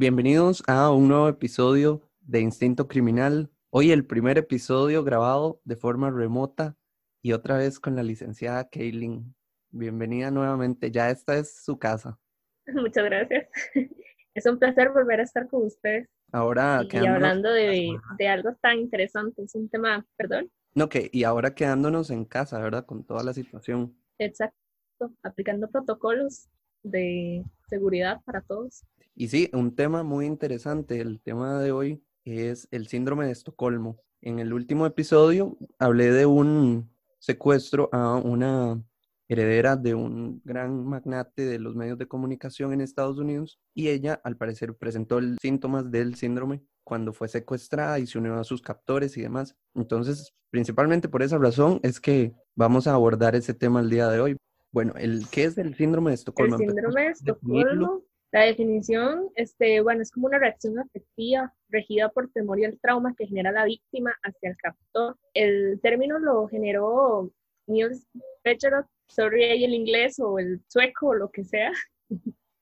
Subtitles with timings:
[0.00, 3.50] Bienvenidos a un nuevo episodio de Instinto Criminal.
[3.68, 6.74] Hoy el primer episodio grabado de forma remota
[7.20, 9.34] y otra vez con la licenciada Kaylin.
[9.68, 12.18] Bienvenida nuevamente, ya esta es su casa.
[12.66, 13.48] Muchas gracias.
[14.32, 16.08] Es un placer volver a estar con ustedes.
[16.32, 20.50] Ahora y hablando de, de, algo tan interesante, es un tema, perdón.
[20.74, 22.86] No, que y ahora quedándonos en casa, ¿verdad?
[22.86, 23.94] Con toda la situación.
[24.18, 26.48] Exacto, aplicando protocolos
[26.84, 28.82] de seguridad para todos.
[29.20, 30.98] Y sí, un tema muy interesante.
[30.98, 34.00] El tema de hoy es el síndrome de Estocolmo.
[34.22, 38.82] En el último episodio hablé de un secuestro a una
[39.28, 44.18] heredera de un gran magnate de los medios de comunicación en Estados Unidos y ella
[44.24, 49.18] al parecer presentó síntomas del síndrome cuando fue secuestrada y se unió a sus captores
[49.18, 49.54] y demás.
[49.74, 54.18] Entonces, principalmente por esa razón es que vamos a abordar ese tema el día de
[54.18, 54.36] hoy.
[54.72, 56.56] Bueno, el, ¿qué es el síndrome de Estocolmo?
[56.56, 62.30] El síndrome de Estocolmo, la definición, este, bueno, es como una reacción afectiva regida por
[62.30, 65.16] temor y el trauma que genera la víctima hacia el captor.
[65.34, 67.32] El término lo generó
[67.66, 68.06] Niels
[68.42, 71.72] Pecherot sorry ahí el inglés o el sueco o lo que sea.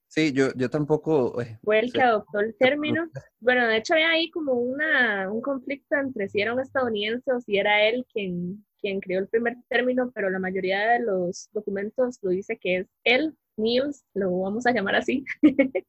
[0.07, 1.39] Sí, yo, yo tampoco.
[1.39, 3.07] Eh, Fue el que adoptó el término.
[3.39, 7.39] Bueno, de hecho había ahí como una, un conflicto entre si era un estadounidense o
[7.39, 12.19] si era él quien, quien creó el primer término, pero la mayoría de los documentos
[12.21, 15.25] lo dice que es él, Niels, lo vamos a llamar así.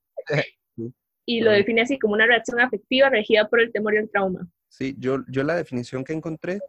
[1.27, 4.49] y lo define así como una reacción afectiva regida por el temor y el trauma.
[4.69, 6.61] Sí, yo, yo la definición que encontré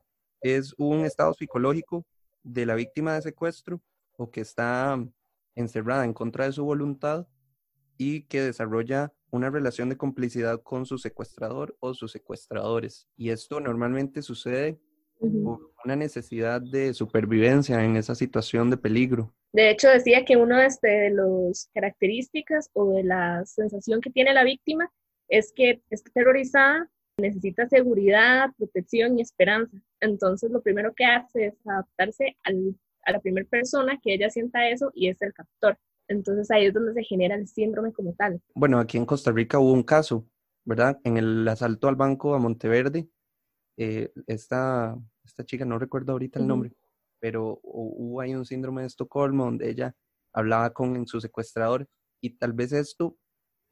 [0.42, 2.06] es un estado psicológico
[2.44, 3.82] de la víctima de secuestro
[4.18, 5.04] o que está
[5.56, 7.28] encerrada en contra de su voluntad
[7.98, 13.08] y que desarrolla una relación de complicidad con su secuestrador o sus secuestradores.
[13.16, 14.80] Y esto normalmente sucede
[15.30, 19.34] por una necesidad de supervivencia en esa situación de peligro.
[19.54, 24.34] De hecho, decía que una este, de las características o de la sensación que tiene
[24.34, 24.92] la víctima
[25.28, 29.78] es que está terrorizada necesita seguridad, protección y esperanza.
[30.00, 34.92] Entonces, lo primero que hace es adaptarse a la primera persona que ella sienta eso
[34.94, 35.78] y es el captor.
[36.08, 38.42] Entonces, ahí es donde se genera el síndrome como tal.
[38.54, 40.28] Bueno, aquí en Costa Rica hubo un caso,
[40.66, 41.00] ¿verdad?
[41.04, 43.08] En el asalto al banco a Monteverde,
[43.78, 46.74] eh, esta, esta chica, no recuerdo ahorita el nombre,
[47.20, 49.96] pero hubo ahí un síndrome de Estocolmo donde ella
[50.34, 51.88] hablaba con su secuestrador
[52.22, 53.18] y tal vez esto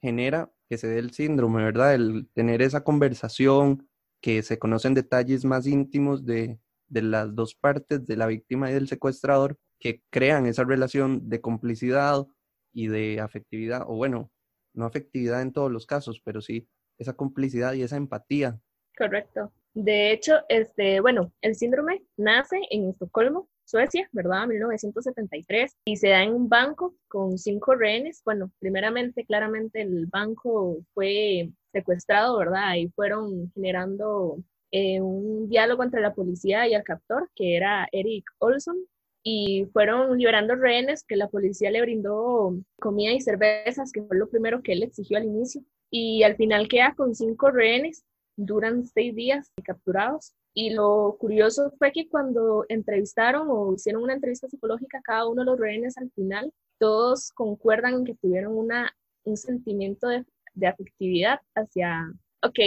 [0.01, 1.95] genera que se dé el síndrome, ¿verdad?
[1.95, 3.87] El tener esa conversación,
[4.21, 8.73] que se conocen detalles más íntimos de, de las dos partes, de la víctima y
[8.73, 12.27] del secuestrador, que crean esa relación de complicidad
[12.73, 14.31] y de afectividad, o bueno,
[14.73, 16.67] no afectividad en todos los casos, pero sí
[16.97, 18.59] esa complicidad y esa empatía.
[18.97, 19.53] Correcto.
[19.73, 24.47] De hecho, este, bueno, el síndrome nace en Estocolmo Suecia, ¿verdad?
[24.47, 28.21] 1973, y se da en un banco con cinco rehenes.
[28.25, 32.75] Bueno, primeramente, claramente el banco fue secuestrado, ¿verdad?
[32.75, 34.39] Y fueron generando
[34.71, 38.77] eh, un diálogo entre la policía y el captor, que era Eric Olson,
[39.23, 44.29] y fueron liberando rehenes que la policía le brindó comida y cervezas, que fue lo
[44.29, 45.61] primero que él exigió al inicio.
[45.91, 48.03] Y al final queda con cinco rehenes,
[48.39, 54.47] duran seis días capturados y lo curioso fue que cuando entrevistaron o hicieron una entrevista
[54.47, 58.91] psicológica cada uno de los rehenes al final, todos concuerdan en que tuvieron una,
[59.25, 62.11] un sentimiento de, de afectividad hacia,
[62.41, 62.59] ok,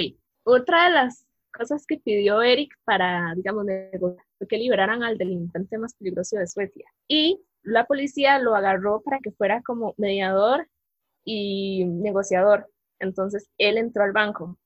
[0.45, 5.79] otra de las cosas que pidió Eric para, digamos, negociar fue que liberaran al delincuente
[5.79, 6.87] más peligroso de Suecia.
[7.09, 10.69] Y la policía lo agarró para que fuera como mediador
[11.25, 12.69] y negociador.
[12.99, 14.59] Entonces él entró al banco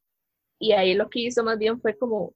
[0.58, 2.34] y ahí lo que hizo más bien fue como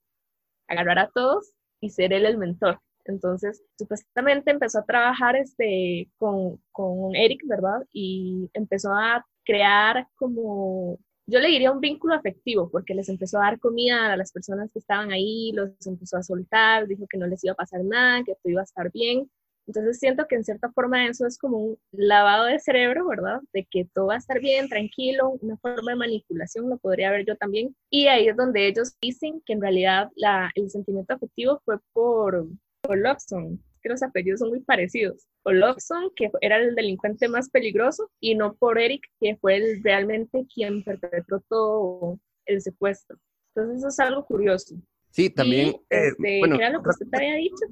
[0.68, 2.80] agarrar a todos y ser él el mentor.
[3.04, 7.82] Entonces, supuestamente empezó a trabajar este, con, con Eric, ¿verdad?
[7.92, 13.46] Y empezó a crear como, yo le diría un vínculo afectivo, porque les empezó a
[13.46, 17.26] dar comida a las personas que estaban ahí, los empezó a soltar, dijo que no
[17.26, 19.30] les iba a pasar nada, que todo iba a estar bien.
[19.70, 23.40] Entonces siento que en cierta forma eso es como un lavado de cerebro, ¿verdad?
[23.52, 27.24] De que todo va a estar bien, tranquilo, una forma de manipulación, lo podría ver
[27.24, 27.76] yo también.
[27.88, 32.48] Y ahí es donde ellos dicen que en realidad la, el sentimiento afectivo fue por,
[32.80, 35.28] por Lobson, que los apellidos son muy parecidos.
[35.44, 39.84] Por Lobson, que era el delincuente más peligroso, y no por Eric, que fue el,
[39.84, 43.18] realmente quien perpetró todo el secuestro.
[43.54, 44.74] Entonces eso es algo curioso.
[45.10, 45.68] Sí, también.
[45.90, 47.66] Eh, este, ¿Qué era lo que usted había dicho?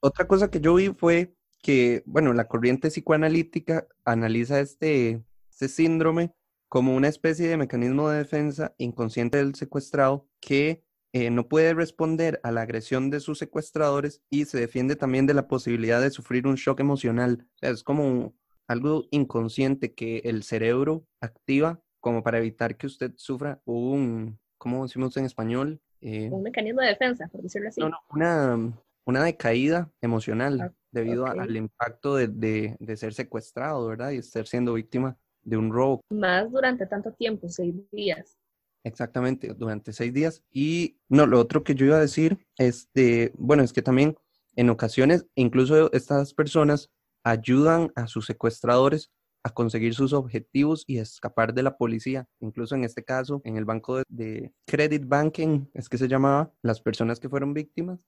[0.00, 6.32] Otra cosa que yo vi fue que, bueno, la corriente psicoanalítica analiza este, este síndrome
[6.68, 12.38] como una especie de mecanismo de defensa inconsciente del secuestrado que eh, no puede responder
[12.42, 16.46] a la agresión de sus secuestradores y se defiende también de la posibilidad de sufrir
[16.46, 17.46] un shock emocional.
[17.62, 18.34] es como
[18.66, 25.16] algo inconsciente que el cerebro activa como para evitar que usted sufra un, ¿cómo decimos
[25.16, 25.80] en español?
[26.00, 27.80] Eh, un mecanismo de defensa, por decirlo así.
[27.80, 28.72] No, no, una,
[29.08, 34.10] una decaída emocional ah, debido al impacto de, de, de, ser secuestrado, ¿verdad?
[34.10, 36.02] Y estar siendo víctima de un robo.
[36.10, 38.36] Más durante tanto tiempo, seis días.
[38.84, 40.42] Exactamente, durante seis días.
[40.52, 44.14] Y no, lo otro que yo iba a decir, este, bueno, es que también
[44.56, 46.90] en ocasiones, incluso estas personas
[47.24, 49.10] ayudan a sus secuestradores
[49.44, 52.26] a conseguir sus objetivos y escapar de la policía.
[52.40, 56.80] Incluso en este caso, en el banco de, credit banking, es que se llamaba, las
[56.80, 58.04] personas que fueron víctimas,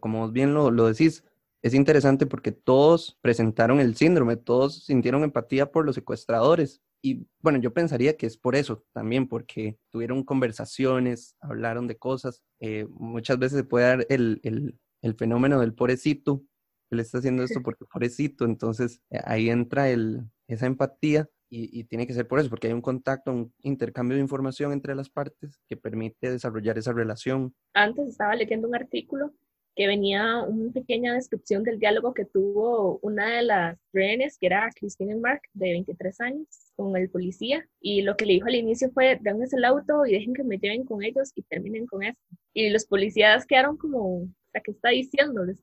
[0.00, 1.24] como bien lo, lo decís,
[1.62, 6.80] es interesante porque todos presentaron el síndrome, todos sintieron empatía por los secuestradores.
[7.02, 12.42] Y bueno, yo pensaría que es por eso también, porque tuvieron conversaciones, hablaron de cosas.
[12.60, 16.42] Eh, muchas veces se puede dar el, el, el fenómeno del pobrecito,
[16.90, 22.06] él está haciendo esto porque pobrecito, entonces eh, ahí entra el, esa empatía y, tiene
[22.06, 25.60] que ser por eso, porque hay un contacto, un intercambio de información entre las partes
[25.68, 27.52] que permite desarrollar esa relación.
[27.74, 29.34] Antes estaba leyendo un artículo
[29.76, 34.70] que venía una pequeña descripción del diálogo que tuvo una de las rehenes, que era
[34.74, 36.46] Christine Mark, de 23 años,
[36.76, 40.12] con el policía, y lo que le dijo al inicio fue, denme el auto y
[40.12, 42.20] dejen que me lleven con ellos y terminen con esto.
[42.52, 45.56] Y los policías quedaron como, sea, ¿qué está diciendo de,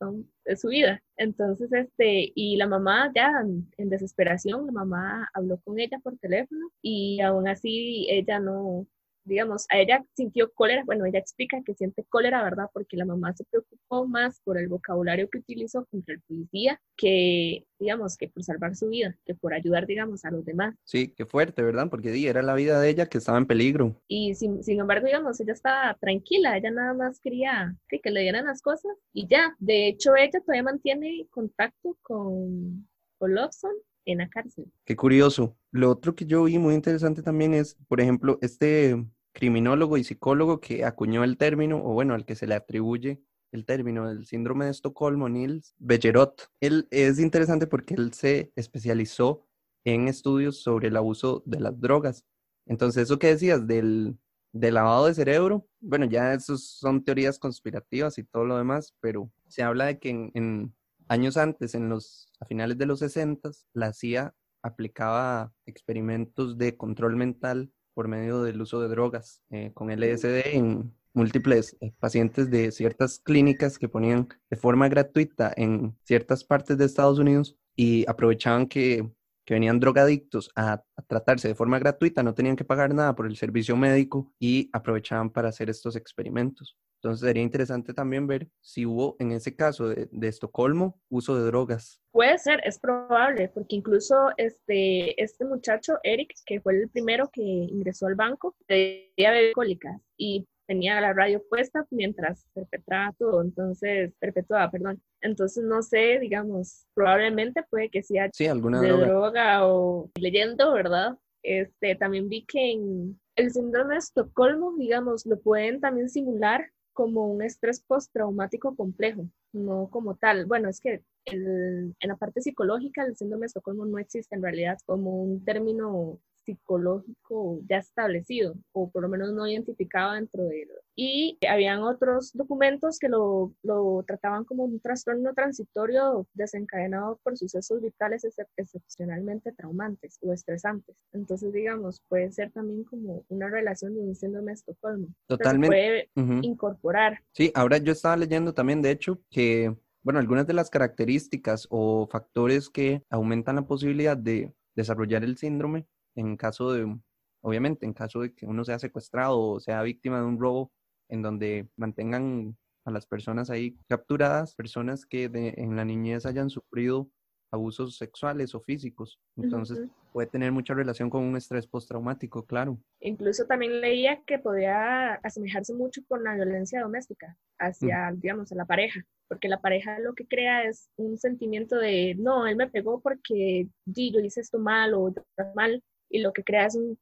[0.45, 1.01] de su vida?
[1.17, 3.31] Entonces, este, y la mamá ya
[3.77, 8.87] en, desesperación, la mamá habló con ella por teléfono y aún así ella no,
[9.27, 12.69] digamos, a ella sintió cólera, bueno, ella explica que siente cólera, ¿verdad?
[12.73, 17.65] Porque la mamá se preocupó más por el vocabulario que utilizó contra el policía que,
[17.79, 20.75] digamos, que por salvar su vida, que por ayudar, digamos, a los demás.
[20.83, 21.89] Sí, qué fuerte, ¿verdad?
[21.89, 24.01] Porque sí, era la vida de ella que estaba en peligro.
[24.07, 28.21] Y sin, sin embargo, digamos, ella estaba tranquila, ella nada más quería que, que le
[28.21, 29.55] dieran las cosas y ya.
[29.59, 32.87] De hecho, ella todavía mantiene contacto con,
[33.17, 33.71] con Lobson
[34.05, 34.65] en la cárcel.
[34.85, 35.55] Qué curioso.
[35.71, 39.05] Lo otro que yo vi muy interesante también es, por ejemplo, este
[39.37, 43.65] criminólogo y psicólogo que acuñó el término, o bueno, al que se le atribuye el
[43.65, 46.49] término del síndrome de Estocolmo, Nils Bejerot.
[46.59, 49.45] Él es interesante porque él se especializó
[49.85, 52.25] en estudios sobre el abuso de las drogas.
[52.65, 54.17] Entonces, eso que decías del,
[54.53, 59.61] lavado de cerebro, bueno, ya esos son teorías conspirativas y todo lo demás, pero se
[59.61, 60.73] habla de que en,
[61.09, 67.15] años antes, en los, a finales de los 60, la CIA aplicaba experimentos de control
[67.15, 72.71] mental por medio del uso de drogas eh, con LSD en múltiples eh, pacientes de
[72.71, 78.67] ciertas clínicas que ponían de forma gratuita en ciertas partes de Estados Unidos y aprovechaban
[78.67, 79.09] que,
[79.45, 83.25] que venían drogadictos a, a, tratarse de forma gratuita, no tenían que pagar nada por
[83.25, 86.77] el servicio médico y aprovechaban para hacer estos experimentos.
[87.07, 92.01] Entonces sería interesante también ver si hubo en ese caso de, Estocolmo uso de drogas.
[92.11, 97.41] Puede ser, es probable, porque incluso este, este muchacho, Eric, que fue el primero que
[97.41, 104.69] ingresó al banco, tenía alcohólicas y tenía la radio puesta mientras perpetraba todo, entonces, perpetuaba,
[104.69, 105.01] perdón.
[105.21, 109.07] Entonces, no sé, digamos, probablemente puede que sea sí, alguna de droga.
[109.07, 111.17] droga o leyendo, ¿verdad?
[111.41, 117.27] Este, también vi que en el síndrome de Estocolmo, digamos, lo pueden también simular como
[117.27, 120.47] un estrés postraumático complejo, no como tal.
[120.47, 124.79] Bueno, es que en la parte psicológica el síndrome de Estocolmo no existe en realidad
[124.83, 130.69] como un término psicológico ya establecido o por lo menos no identificado dentro de él.
[130.95, 137.81] Y habían otros documentos que lo, lo trataban como un trastorno transitorio desencadenado por sucesos
[137.81, 138.25] vitales
[138.55, 140.95] excepcionalmente traumantes o estresantes.
[141.11, 145.07] Entonces, digamos, puede ser también como una relación de un síndrome de Estocolmo.
[145.27, 146.09] Totalmente.
[146.15, 147.19] Se puede incorporar.
[147.33, 152.07] Sí, ahora yo estaba leyendo también, de hecho, que bueno, algunas de las características o
[152.09, 155.85] factores que aumentan la posibilidad de desarrollar el síndrome
[156.17, 156.97] en caso de,
[157.41, 160.71] obviamente, en caso de que uno sea secuestrado o sea víctima de un robo,
[161.09, 167.09] en donde mantengan a las personas ahí capturadas, personas que en la niñez hayan sufrido
[167.51, 169.19] abusos sexuales o físicos.
[169.35, 172.77] Entonces puede tener mucha relación con un estrés postraumático, claro.
[172.99, 178.65] Incluso también leía que podía asemejarse mucho con la violencia doméstica hacia, digamos, a la
[178.65, 182.99] pareja, porque la pareja lo que crea es un sentimiento de, no, él me pegó
[182.99, 185.13] porque yo hice esto mal o
[185.55, 186.97] mal, y lo que crea es un,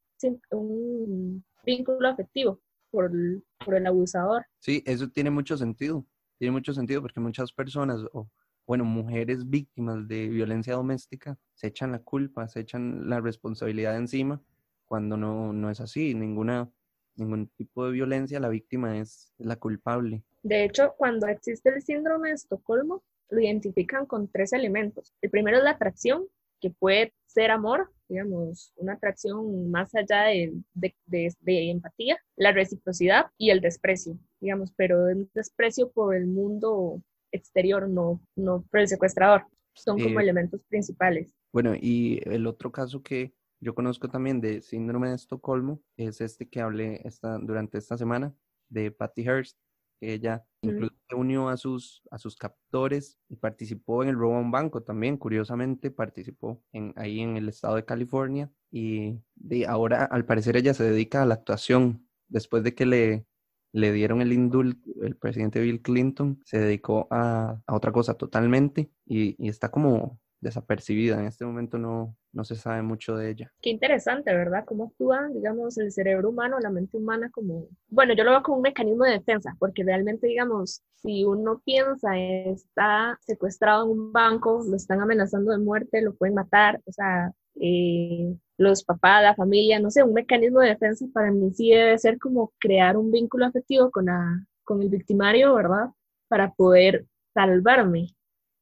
[0.51, 2.59] un vínculo afectivo
[2.91, 4.45] por el, por el abusador.
[4.59, 6.05] Sí, eso tiene mucho sentido.
[6.37, 8.29] Tiene mucho sentido porque muchas personas, o
[8.67, 14.41] bueno, mujeres víctimas de violencia doméstica, se echan la culpa, se echan la responsabilidad encima,
[14.85, 16.13] cuando no, no es así.
[16.13, 16.69] Ninguna,
[17.15, 20.23] ningún tipo de violencia, la víctima es la culpable.
[20.43, 25.13] De hecho, cuando existe el síndrome de Estocolmo, lo identifican con tres elementos.
[25.21, 26.25] El primero es la atracción,
[26.65, 33.51] que puede ser amor, digamos, una atracción más allá de, de, empatía, la reciprocidad y
[33.51, 39.45] el desprecio, digamos, pero el desprecio por el mundo exterior, no, no por el secuestrador.
[39.75, 41.35] Son como eh, elementos principales.
[41.53, 46.49] Bueno, y el otro caso que yo conozco también de síndrome de Estocolmo es este
[46.49, 48.33] que hablé esta, durante esta semana
[48.69, 49.59] de Patty Hearst,
[49.99, 54.39] que ella incluso unió a sus, a sus captores y participó en el robo a
[54.39, 60.05] un banco también, curiosamente participó en, ahí en el estado de California y de ahora
[60.05, 63.27] al parecer ella se dedica a la actuación después de que le,
[63.71, 68.89] le dieron el indulto, el presidente Bill Clinton se dedicó a, a otra cosa totalmente
[69.05, 71.19] y, y está como desapercibida.
[71.19, 73.51] En este momento no, no se sabe mucho de ella.
[73.61, 74.65] Qué interesante, ¿verdad?
[74.65, 78.57] Cómo actúa, digamos, el cerebro humano, la mente humana como, bueno, yo lo veo como
[78.57, 84.63] un mecanismo de defensa, porque realmente, digamos, si uno piensa está secuestrado en un banco,
[84.67, 89.79] lo están amenazando de muerte, lo pueden matar, o sea, eh, los papás, la familia,
[89.79, 93.45] no sé, un mecanismo de defensa para mí sí debe ser como crear un vínculo
[93.45, 95.89] afectivo con, la, con el victimario, ¿verdad?
[96.27, 98.09] Para poder salvarme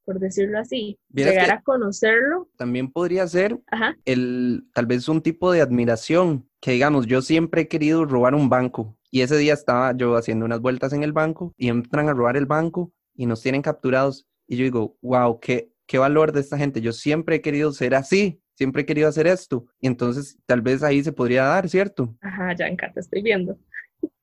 [0.06, 2.50] por decirlo así, llegar a conocerlo.
[2.58, 3.60] También podría ser
[4.06, 8.50] el tal vez un tipo de admiración, que digamos, yo siempre he querido robar un
[8.50, 12.14] banco y ese día estaba yo haciendo unas vueltas en el banco y entran a
[12.14, 16.42] robar el banco y nos tienen capturados y yo digo, wow, qué, qué valor de
[16.42, 18.40] esta gente, yo siempre he querido ser así.
[18.56, 19.66] Siempre he querido hacer esto.
[19.80, 22.16] Y entonces tal vez ahí se podría dar, ¿cierto?
[22.22, 23.58] Ajá, ya casa estoy viendo.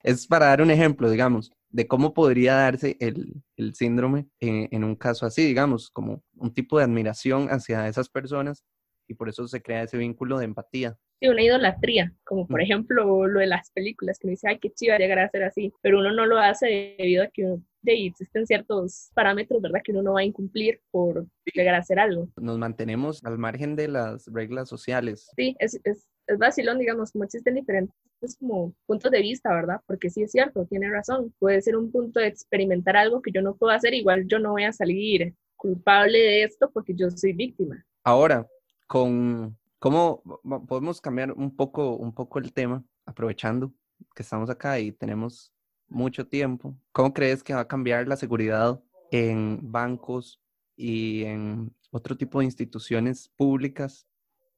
[0.04, 4.96] Es para dar un ejemplo, digamos de cómo podría darse el, el síndrome en, un
[4.96, 8.64] caso así, digamos, como un tipo de admiración hacia esas personas
[9.08, 10.98] y por eso se crea ese vínculo de empatía.
[11.20, 14.70] Sí, una idolatría, como por ejemplo lo de las películas, que uno dice, ay, qué
[14.70, 18.46] chiva llegar a ser así, pero uno no lo hace debido a que de existen
[18.46, 22.28] ciertos parámetros, ¿verdad?, que uno no va a incumplir por llegar a hacer algo.
[22.36, 25.30] Nos mantenemos al margen de las reglas sociales.
[25.36, 27.94] Sí, es, es, es vacilón, digamos, como existen diferentes
[28.38, 29.80] como puntos de vista, ¿verdad?
[29.86, 31.34] Porque sí es cierto, tiene razón.
[31.38, 34.52] Puede ser un punto de experimentar algo que yo no puedo hacer, igual yo no
[34.52, 37.84] voy a salir culpable de esto porque yo soy víctima.
[38.04, 38.46] Ahora,
[38.86, 40.22] con cómo
[40.68, 43.72] podemos cambiar un poco, un poco el tema, aprovechando
[44.14, 45.52] que estamos acá y tenemos
[45.88, 46.76] mucho tiempo.
[46.92, 50.40] ¿Cómo crees que va a cambiar la seguridad en bancos
[50.76, 54.06] y en otro tipo de instituciones públicas,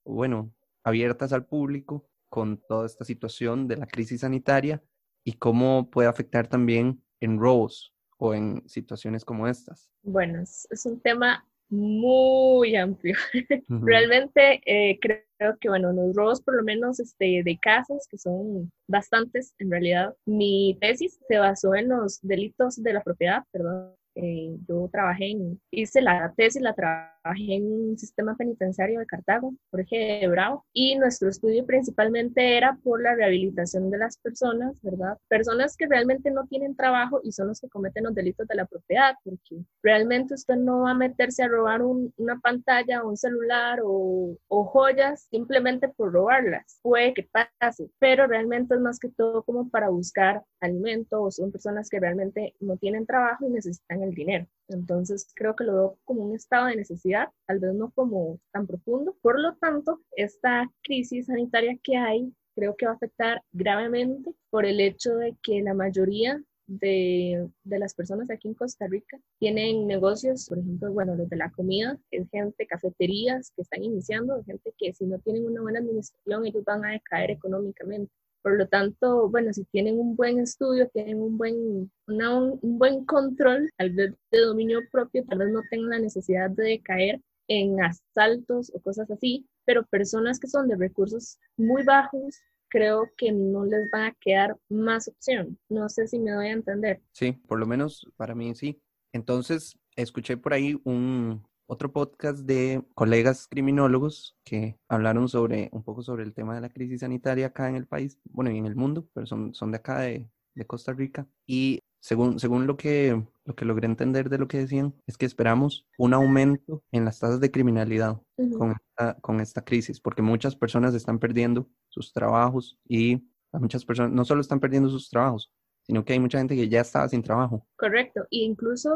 [0.05, 0.53] bueno,
[0.85, 4.83] abiertas al público, con toda esta situación de la crisis sanitaria
[5.23, 9.91] y cómo puede afectar también en robos o en situaciones como estas?
[10.03, 13.17] Bueno, es, un tema muy amplio.
[13.69, 18.73] Realmente eh, creo que, bueno, los robos por lo menos este, de casas, que son
[18.89, 24.57] bastantes en realidad, mi tesis se basó en los delitos de la propiedad, perdón, eh,
[24.69, 30.21] yo trabajé en, hice la tesis, la trabajé en un sistema penitenciario de Cartago, Jorge
[30.21, 35.17] de Bravo, y nuestro estudio principalmente era por la rehabilitación de las personas, ¿verdad?
[35.29, 38.67] Personas que realmente no tienen trabajo y son los que cometen los delitos de la
[38.67, 44.37] propiedad, porque realmente usted no va a meterse a robar una pantalla un celular o,
[44.49, 46.79] o joyas simplemente por robarlas.
[46.83, 51.51] Puede que pase, pero realmente es más que todo como para buscar alimento o son
[51.53, 54.47] personas que realmente no tienen trabajo y necesitan el dinero.
[54.69, 58.67] Entonces creo que lo veo como un estado de necesidad, tal vez no como tan
[58.67, 59.17] profundo.
[59.23, 64.67] Por lo tanto, esta crisis sanitaria que hay creo que va a afectar gravemente por
[64.67, 69.87] el hecho de que la mayoría de, de, las personas aquí en Costa Rica tienen
[69.87, 74.73] negocios, por ejemplo, bueno, los de la comida, es gente, cafeterías que están iniciando, gente
[74.79, 78.13] que si no tienen una buena administración, ellos van a decaer económicamente.
[78.43, 83.71] Por lo tanto, bueno, si tienen un buen estudio, tienen un buen, un, buen control,
[83.77, 88.73] tal vez de dominio propio, tal vez no tengan la necesidad de caer en asaltos
[88.75, 93.89] o cosas así, pero personas que son de recursos muy bajos, creo que no les
[93.95, 95.59] va a quedar más opción.
[95.69, 97.01] No sé si me doy a entender.
[97.13, 98.81] Sí, por lo menos para mí sí.
[99.13, 106.03] Entonces, escuché por ahí un, otro podcast de colegas criminólogos que hablaron sobre un poco
[106.03, 108.77] sobre el tema de la crisis sanitaria acá en el país, bueno, y en el
[108.77, 111.27] mundo, pero son, son de acá de, de Costa Rica.
[111.47, 115.25] Y según, según lo, que, lo que logré entender de lo que decían, es que
[115.25, 118.21] esperamos un aumento en las tasas de criminalidad
[118.59, 124.13] con, esta, con esta crisis, porque muchas personas están perdiendo sus trabajos y muchas personas
[124.13, 125.51] no solo están perdiendo sus trabajos,
[125.85, 127.67] sino que hay mucha gente que ya estaba sin trabajo.
[127.77, 128.91] Correcto, y incluso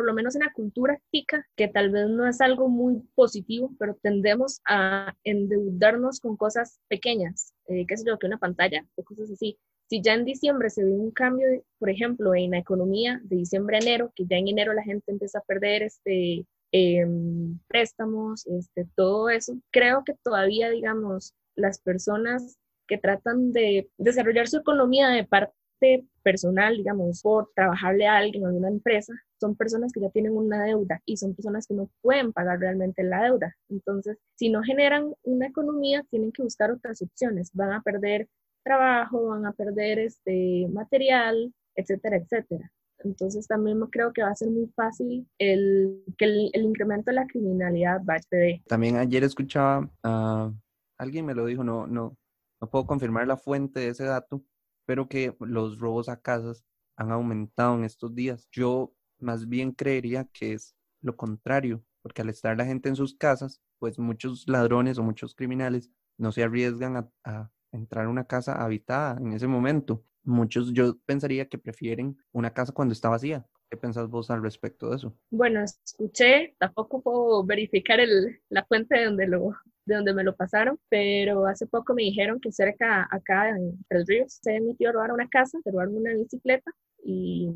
[0.00, 3.70] por lo menos en la cultura tica, que tal vez no es algo muy positivo,
[3.78, 9.04] pero tendemos a endeudarnos con cosas pequeñas, eh, qué sé yo, que una pantalla o
[9.04, 9.58] cosas así.
[9.90, 11.46] Si ya en diciembre se ve un cambio,
[11.78, 15.12] por ejemplo, en la economía de diciembre a enero, que ya en enero la gente
[15.12, 19.52] empieza a perder este, em, préstamos, este, todo eso.
[19.70, 22.56] Creo que todavía, digamos, las personas
[22.88, 28.56] que tratan de desarrollar su economía de parte personal, digamos, por trabajarle a alguien en
[28.56, 32.32] una empresa, son personas que ya tienen una deuda y son personas que no pueden
[32.32, 33.56] pagar realmente la deuda.
[33.68, 37.50] Entonces, si no generan una economía, tienen que buscar otras opciones.
[37.54, 38.28] Van a perder
[38.62, 42.70] trabajo, van a perder este material, etcétera, etcétera.
[43.02, 47.26] Entonces también creo que va a ser muy fácil el, que el, incremento de la
[47.26, 48.20] criminalidad va a.
[48.66, 50.52] También ayer escuchaba, a
[50.98, 52.16] alguien me lo dijo, no, no,
[52.60, 54.44] no puedo confirmar la fuente de ese dato,
[54.84, 56.62] pero que los robos a casas
[56.96, 58.46] han aumentado en estos días.
[58.52, 58.92] Yo
[59.22, 63.60] más bien creería que es lo contrario, porque al estar la gente en sus casas,
[63.78, 69.18] pues muchos ladrones o muchos criminales no se arriesgan a, entrar a una casa habitada
[69.20, 70.04] en ese momento.
[70.22, 73.46] Muchos, yo pensaría que prefieren una casa cuando está vacía.
[73.70, 75.16] ¿Qué pensás vos al respecto de eso?
[75.30, 79.52] Bueno, escuché, tampoco puedo verificar el, la fuente de donde, lo,
[79.86, 84.06] de donde me lo pasaron, pero hace poco me dijeron que cerca acá en Tres
[84.08, 86.72] Ríos se emitió a robar una casa, se robaron una bicicleta
[87.04, 87.48] y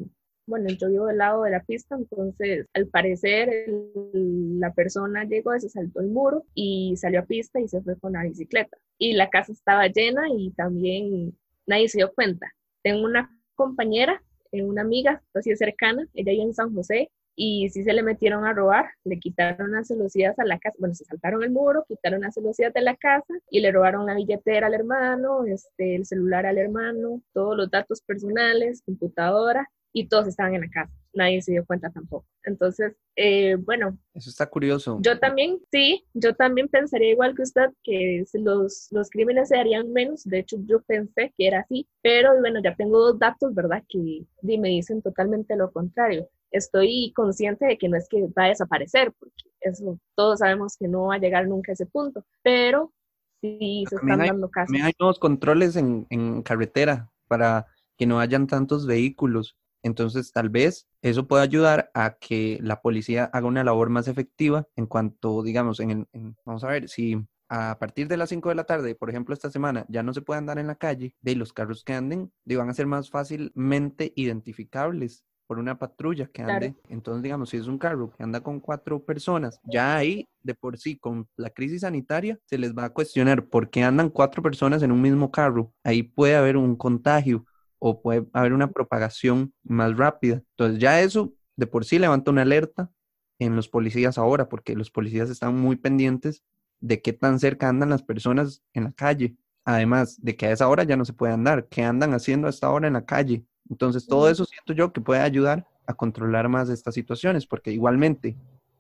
[0.47, 3.67] bueno, yo vivo del lado de la pista, entonces al parecer
[4.13, 8.13] la persona llegó, se saltó el muro y salió a pista y se fue con
[8.13, 8.77] la bicicleta.
[8.99, 11.37] Y la casa estaba llena y también
[11.67, 12.53] nadie se dio cuenta.
[12.83, 14.23] Tengo una compañera,
[14.53, 18.45] eh, una amiga, así cercana, ella vive en San José y sí se le metieron
[18.45, 22.21] a robar, le quitaron las celosías a la casa, bueno, se saltaron el muro, quitaron
[22.21, 26.47] las celosías de la casa y le robaron la billetera al hermano, este, el celular
[26.47, 30.93] al hermano, todos los datos personales, computadora y todos estaban en la casa.
[31.15, 32.27] Nadie se dio cuenta tampoco.
[32.43, 33.97] Entonces, eh, bueno.
[34.13, 34.99] Eso está curioso.
[35.01, 39.93] Yo también, sí, yo también pensaría igual que usted que los, los crímenes se harían
[39.93, 40.25] menos.
[40.25, 43.85] De hecho, yo pensé que era así, pero bueno, ya tengo dos datos, ¿verdad?
[43.89, 46.29] Que me dicen totalmente lo contrario.
[46.51, 50.89] Estoy consciente de que no es que va a desaparecer, porque eso todos sabemos que
[50.89, 52.93] no va a llegar nunca a ese punto, pero
[53.41, 54.77] sí se están dando casos.
[54.83, 57.67] Hay nuevos controles en, en carretera para
[57.97, 63.27] que no hayan tantos vehículos entonces, tal vez eso pueda ayudar a que la policía
[63.27, 66.09] haga una labor más efectiva en cuanto, digamos, en,
[66.45, 69.51] vamos a ver, si a partir de las 5 de la tarde, por ejemplo, esta
[69.51, 72.71] semana, ya no se puede andar en la calle, de los carros que anden, van
[72.71, 76.75] a ser más fácilmente identificables por una patrulla que ande.
[76.89, 80.79] Entonces, digamos, si es un carro que anda con cuatro personas, ya ahí, de por
[80.79, 84.83] sí, con la crisis sanitaria, se les va a cuestionar por qué andan cuatro personas
[84.83, 85.75] en un mismo carro.
[85.85, 87.45] Ahí puede haber un contagio
[87.87, 90.43] o puede haber una propagación más rápida.
[90.57, 92.91] Entonces ya eso de por sí levanta una alerta
[93.39, 96.43] en los policías ahora, porque los policías están muy pendientes
[96.81, 99.37] de qué tan cerca andan las personas en la calle.
[99.67, 102.51] Además de que a esa hora ya no se puede andar, qué andan haciendo a
[102.51, 103.45] esta hora en la calle.
[103.69, 108.35] Entonces todo eso siento yo que puede ayudar a controlar más estas situaciones, porque igualmente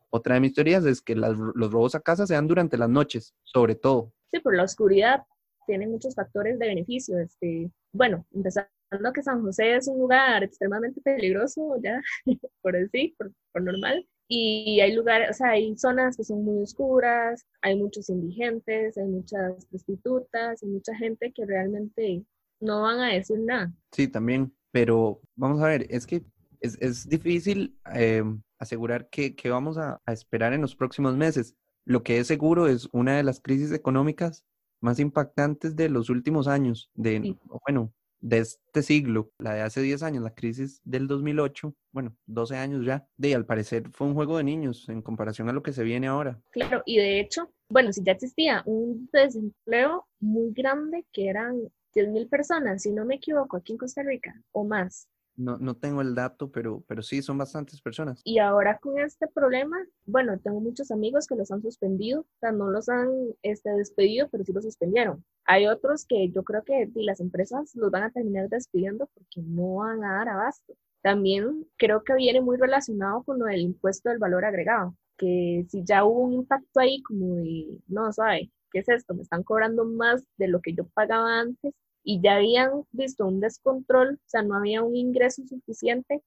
[0.08, 3.34] otra de mis teorías es que los robos a casa se dan durante las noches,
[3.42, 4.14] sobre todo.
[4.30, 5.24] Sí, por la oscuridad
[5.66, 7.18] tiene muchos factores de beneficio.
[7.18, 8.70] Este, bueno, empezando
[9.14, 12.00] que San José es un lugar extremadamente peligroso, ya,
[12.62, 14.06] por decir, por, por normal.
[14.26, 19.06] Y hay lugares, o sea, hay zonas que son muy oscuras, hay muchos indigentes, hay
[19.06, 22.24] muchas prostitutas, hay mucha gente que realmente
[22.60, 23.72] no van a decir nada.
[23.92, 26.24] Sí, también, pero vamos a ver, es que
[26.60, 28.24] es, es difícil eh,
[28.58, 31.54] asegurar que, que vamos a, a, esperar en los próximos meses.
[31.84, 34.46] Lo que es seguro es una de las crisis económicas
[34.80, 37.92] más impactantes de los últimos años, de, bueno,
[38.24, 42.86] de este siglo, la de hace 10 años, la crisis del 2008, bueno, 12 años
[42.86, 45.84] ya, de al parecer fue un juego de niños en comparación a lo que se
[45.84, 46.40] viene ahora.
[46.50, 51.54] Claro, y de hecho, bueno, si ya existía un desempleo muy grande que eran
[51.94, 56.00] 10.000 personas, si no me equivoco, aquí en Costa Rica, o más, no, no tengo
[56.00, 58.20] el dato, pero, pero sí, son bastantes personas.
[58.24, 62.52] Y ahora con este problema, bueno, tengo muchos amigos que los han suspendido, o sea,
[62.52, 63.08] no los han
[63.42, 65.24] este, despedido, pero sí los suspendieron.
[65.44, 69.76] Hay otros que yo creo que las empresas los van a terminar despidiendo porque no
[69.76, 70.74] van a dar abasto.
[71.02, 75.84] También creo que viene muy relacionado con lo del impuesto del valor agregado, que si
[75.84, 79.14] ya hubo un impacto ahí como de, no, sabe, ¿qué es esto?
[79.14, 83.40] Me están cobrando más de lo que yo pagaba antes y ya habían visto un
[83.40, 86.22] descontrol, o sea, no había un ingreso suficiente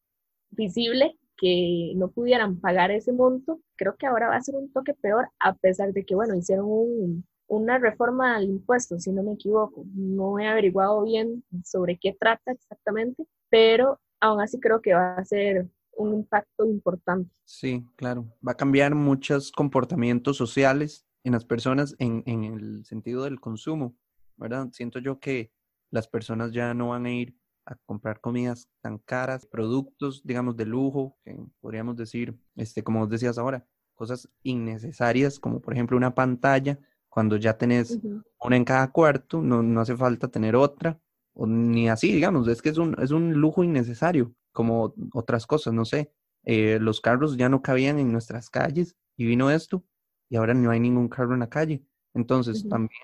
[0.49, 4.95] visible que no pudieran pagar ese monto, creo que ahora va a ser un toque
[4.95, 9.85] peor, a pesar de que, bueno, hicieron una reforma al impuesto, si no me equivoco.
[9.93, 15.25] No he averiguado bien sobre qué trata exactamente, pero aún así creo que va a
[15.25, 17.29] ser un impacto importante.
[17.45, 18.25] Sí, claro.
[18.45, 23.95] Va a cambiar muchos comportamientos sociales en las personas en, en el sentido del consumo,
[24.37, 24.69] ¿verdad?
[24.71, 25.51] Siento yo que
[25.91, 30.65] las personas ya no van a ir a comprar comidas tan caras, productos, digamos, de
[30.65, 36.15] lujo, que podríamos decir, este, como vos decías ahora, cosas innecesarias, como por ejemplo una
[36.15, 37.99] pantalla, cuando ya tenés
[38.39, 40.99] una en cada cuarto, no, no hace falta tener otra,
[41.33, 45.73] o ni así, digamos, es que es un, es un lujo innecesario, como otras cosas,
[45.73, 46.11] no sé,
[46.43, 49.83] eh, los carros ya no cabían en nuestras calles y vino esto
[50.29, 51.83] y ahora no hay ningún carro en la calle.
[52.13, 53.01] Entonces también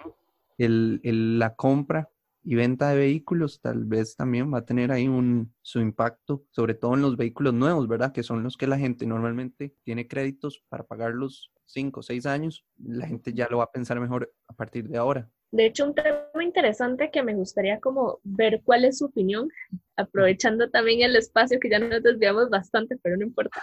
[0.57, 2.09] el, el, la compra
[2.43, 6.73] y venta de vehículos tal vez también va a tener ahí un, su impacto, sobre
[6.73, 8.11] todo en los vehículos nuevos, ¿verdad?
[8.11, 12.65] Que son los que la gente normalmente tiene créditos para pagarlos cinco o seis años.
[12.77, 15.29] La gente ya lo va a pensar mejor a partir de ahora.
[15.51, 19.49] De hecho, un tema interesante que me gustaría como ver cuál es su opinión,
[19.95, 23.61] aprovechando también el espacio que ya nos desviamos bastante, pero no importa,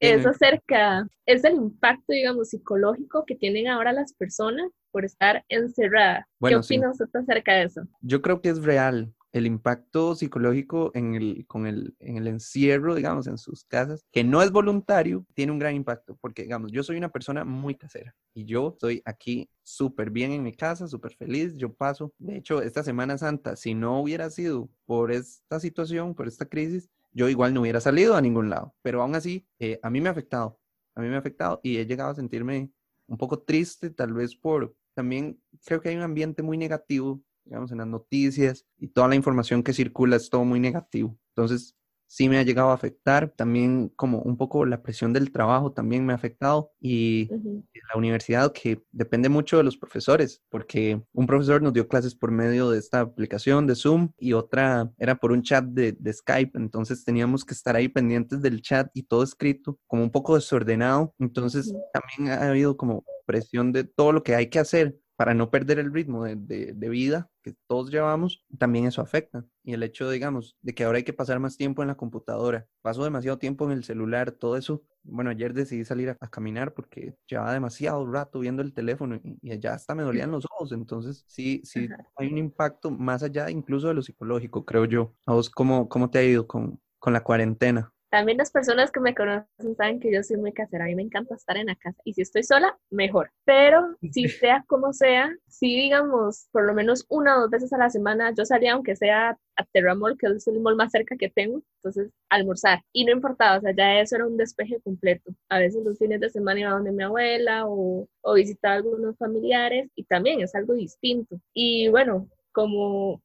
[0.00, 6.24] es acerca, es el impacto, digamos, psicológico que tienen ahora las personas por estar encerradas.
[6.40, 7.82] ¿Qué opinas acerca de eso?
[8.00, 12.94] Yo creo que es real el impacto psicológico en el, con el, en el encierro,
[12.94, 16.84] digamos, en sus casas, que no es voluntario, tiene un gran impacto, porque, digamos, yo
[16.84, 21.16] soy una persona muy casera y yo estoy aquí súper bien en mi casa, súper
[21.16, 26.14] feliz, yo paso, de hecho, esta Semana Santa, si no hubiera sido por esta situación,
[26.14, 29.80] por esta crisis, yo igual no hubiera salido a ningún lado, pero aún así, eh,
[29.82, 30.60] a mí me ha afectado,
[30.94, 32.70] a mí me ha afectado y he llegado a sentirme
[33.06, 37.70] un poco triste, tal vez por, también creo que hay un ambiente muy negativo digamos,
[37.72, 41.18] en las noticias y toda la información que circula es todo muy negativo.
[41.36, 41.76] Entonces,
[42.06, 43.30] sí me ha llegado a afectar.
[43.36, 48.52] También como un poco la presión del trabajo también me ha afectado y la universidad
[48.52, 52.78] que depende mucho de los profesores, porque un profesor nos dio clases por medio de
[52.78, 56.56] esta aplicación de Zoom y otra era por un chat de, de Skype.
[56.58, 61.14] Entonces teníamos que estar ahí pendientes del chat y todo escrito como un poco desordenado.
[61.18, 65.50] Entonces también ha habido como presión de todo lo que hay que hacer para no
[65.50, 69.44] perder el ritmo de, vida que todos llevamos, también eso afecta.
[69.62, 72.66] Y el hecho, digamos, de que ahora hay que pasar más tiempo en la computadora,
[72.82, 74.82] paso demasiado tiempo en el celular, todo eso.
[75.02, 79.74] Bueno, ayer decidí salir a, caminar porque llevaba demasiado rato viendo el teléfono y, ya
[79.74, 80.72] hasta me dolían los ojos.
[80.72, 85.14] Entonces, sí, sí, hay un impacto más allá incluso de lo psicológico, creo yo.
[85.26, 87.93] ¿A vos cómo, cómo te ha ido con, con la cuarentena?
[88.14, 91.02] También las personas que me conocen saben que yo soy muy casera, a mí me
[91.02, 93.32] encanta estar en la casa y si estoy sola, mejor.
[93.44, 97.78] Pero si sea como sea, si digamos por lo menos una o dos veces a
[97.78, 101.28] la semana yo salía, aunque sea a Terramol, que es el mall más cerca que
[101.28, 102.82] tengo, entonces almorzar.
[102.92, 105.32] Y no importaba, o sea, ya eso era un despeje completo.
[105.48, 109.18] A veces los fines de semana iba donde mi abuela o, o visitaba a algunos
[109.18, 111.40] familiares y también es algo distinto.
[111.52, 113.23] Y bueno, como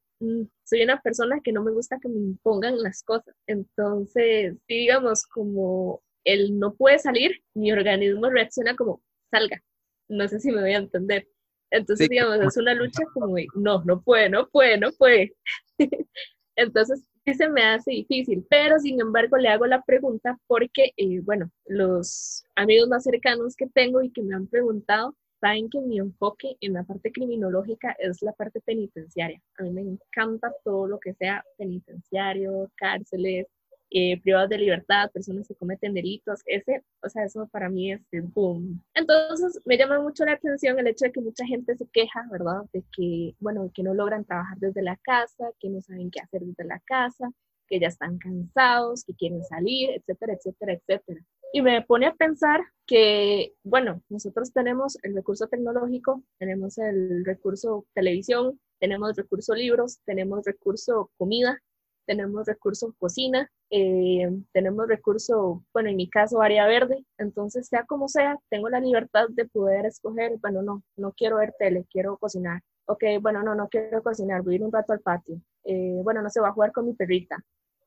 [0.63, 3.35] soy una persona que no me gusta que me impongan las cosas.
[3.47, 9.01] Entonces, digamos, como él no puede salir, mi organismo reacciona como,
[9.31, 9.61] salga.
[10.09, 11.27] No sé si me voy a entender.
[11.71, 15.35] Entonces, digamos, es una lucha como, no, no puede, no puede, no puede.
[16.55, 21.21] Entonces, sí se me hace difícil, pero sin embargo le hago la pregunta porque, eh,
[21.21, 25.99] bueno, los amigos más cercanos que tengo y que me han preguntado, saben que mi
[25.99, 29.41] enfoque en la parte criminológica es la parte penitenciaria.
[29.57, 33.47] A mí me encanta todo lo que sea penitenciario, cárceles,
[33.91, 38.01] eh, privados de libertad, personas que cometen delitos, ese, o sea, eso para mí es
[38.11, 38.83] el boom.
[38.93, 42.61] Entonces, me llama mucho la atención el hecho de que mucha gente se queja, ¿verdad?
[42.71, 46.41] De que, bueno, que no logran trabajar desde la casa, que no saben qué hacer
[46.41, 47.31] desde la casa,
[47.69, 51.21] que ya están cansados, que quieren salir, etcétera, etcétera, etcétera.
[51.53, 57.85] Y me pone a pensar que, bueno, nosotros tenemos el recurso tecnológico, tenemos el recurso
[57.93, 61.59] televisión, tenemos recurso libros, tenemos recurso comida,
[62.05, 67.05] tenemos recurso cocina, eh, tenemos recurso, bueno, en mi caso, área verde.
[67.19, 71.53] Entonces, sea como sea, tengo la libertad de poder escoger, bueno, no, no quiero ver
[71.59, 72.61] tele, quiero cocinar.
[72.85, 75.39] Ok, bueno, no, no quiero cocinar, voy a ir un rato al patio.
[75.63, 77.37] Eh, bueno, no se va a jugar con mi perrita.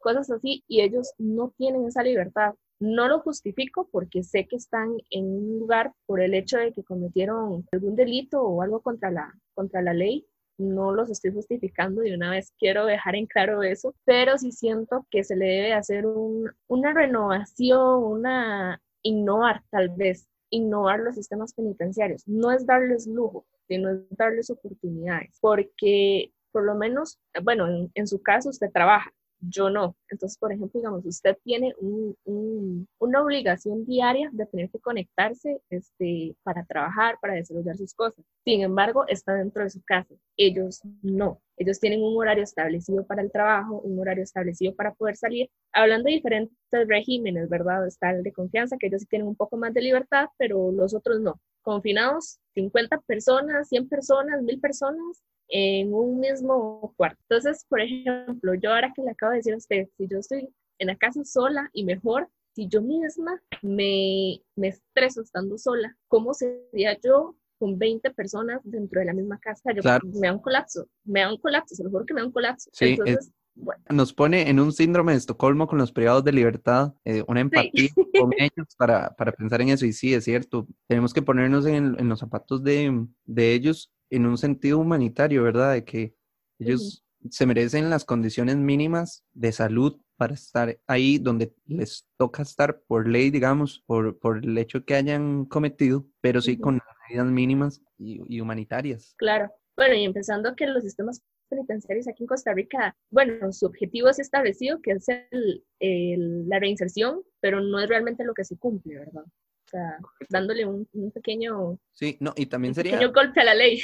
[0.03, 2.55] Cosas así, y ellos no tienen esa libertad.
[2.81, 6.83] No lo justifico porque sé que están en un lugar por el hecho de que
[6.83, 10.27] cometieron algún delito o algo contra la, contra la ley.
[10.59, 15.07] No los estoy justificando y una vez quiero dejar en claro eso, pero sí siento
[15.11, 22.27] que se le debe hacer una renovación, una innovar tal vez, innovar los sistemas penitenciarios.
[22.27, 28.23] No es darles lujo, sino es darles oportunidades, porque por lo menos, bueno, en su
[28.23, 29.11] caso usted trabaja,
[29.43, 29.97] yo no.
[30.09, 36.65] Entonces, por ejemplo, digamos, usted tiene una obligación diaria de tener que conectarse este, para
[36.65, 38.25] trabajar, para desarrollar sus cosas.
[38.45, 40.15] Sin embargo, está dentro de su casa.
[40.37, 41.41] Ellos no.
[41.57, 45.51] Ellos tienen un horario establecido para el trabajo, un horario establecido para poder salir.
[45.73, 46.57] Hablando de diferentes
[46.89, 47.87] regímenes, ¿verdad?
[47.87, 50.95] Está el de confianza, que ellos sí tienen un poco más de libertad, pero los
[50.95, 51.41] otros no.
[51.63, 57.21] Confinados, 50 personas, 100 personas, 1000 personas, en un mismo cuarto.
[57.29, 60.49] Entonces, por ejemplo, yo ahora que le acabo de decir a usted, si yo estoy
[60.79, 66.35] en la casa sola y mejor, si yo misma me, me estreso estando sola, ¿cómo
[66.35, 69.73] sería yo con 20 personas dentro de la misma casa?
[69.73, 69.83] Yo,
[70.21, 72.33] Me da un colapso, me da un colapso, se lo juro que me da un
[72.33, 72.71] colapso.
[72.81, 73.83] Entonces, bueno.
[73.91, 77.91] Nos pone en un síndrome de Estocolmo con los privados de libertad, eh, una empatía
[78.27, 79.85] con ellos para, para, pensar en eso.
[79.85, 84.27] Y sí, es cierto, tenemos que ponernos en, en los zapatos de, de, ellos en
[84.27, 85.73] un sentido humanitario, ¿verdad?
[85.73, 86.15] De que
[86.59, 92.83] ellos se merecen las condiciones mínimas de salud para estar ahí donde les toca estar
[92.83, 97.83] por ley, digamos, por, por el hecho que hayan cometido, pero sí con medidas mínimas
[97.99, 99.15] y, y humanitarias.
[99.17, 99.51] Claro.
[99.77, 104.19] Bueno, y empezando que los sistemas penitenciarios aquí en Costa Rica, bueno, su objetivo es
[104.19, 109.25] establecido, que es el, la reinserción, pero no es realmente lo que se cumple, ¿verdad?
[109.73, 111.79] Sea, dándole un, pequeño...
[111.93, 112.93] Sí, no, y también sería...
[112.93, 113.81] pequeño golpe a la ley.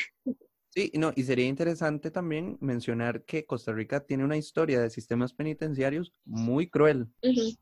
[0.69, 5.33] Sí, no, y sería interesante también mencionar que Costa Rica tiene una historia de sistemas
[5.33, 7.09] penitenciarios muy cruel.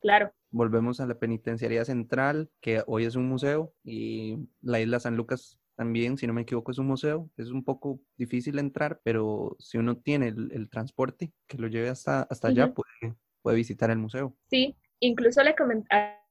[0.00, 0.32] claro.
[0.50, 5.60] Volvemos a la penitenciaría central, que hoy es un museo, y la isla San Lucas
[5.76, 7.30] también, si no me equivoco, es un museo.
[7.36, 12.22] Es un poco difícil entrar, pero si uno tiene el, transporte que lo lleve hasta,
[12.22, 14.36] hasta allá, puede, puede visitar el museo.
[14.50, 15.54] Sí, incluso le,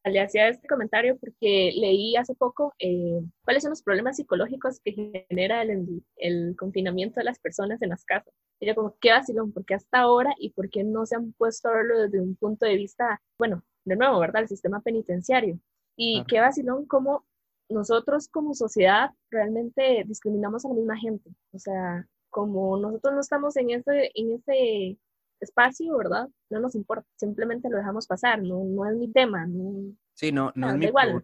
[0.06, 4.91] le hacía este comentario porque leí hace poco eh, cuáles son los problemas psicológicos que
[5.30, 8.34] genera el, el, confinamiento de las personas en las casas.
[8.62, 11.74] Yo como, qué vacilón, porque hasta ahora y por qué no se han puesto a
[11.74, 14.44] verlo desde un punto de vista, bueno, de nuevo, ¿verdad?
[14.44, 15.60] El sistema penitenciario.
[15.96, 17.26] Y qué vacilón cómo
[17.70, 21.30] nosotros como sociedad realmente discriminamos a la misma gente.
[21.52, 24.98] O sea, como nosotros no estamos en ese, en ese
[25.39, 26.30] espacio, ¿verdad?
[26.50, 29.45] No nos importa, simplemente lo dejamos pasar, no, no es mi tema.
[29.45, 31.24] No, sí, no, no es mi igual.